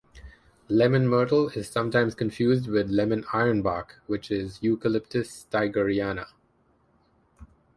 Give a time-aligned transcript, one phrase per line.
[0.67, 6.25] Lemon myrtle is sometimes confused with "lemon ironbark", which is "Eucalyptus staigeriana".